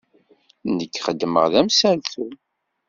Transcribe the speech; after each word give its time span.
Nekk 0.75 0.95
xeddmeɣ 1.05 1.45
d 1.53 1.55
amsaltu. 1.59 2.25